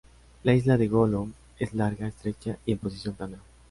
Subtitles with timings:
[0.43, 1.27] La isla de Golo
[1.59, 3.37] es larga, estrecha y en posición plana.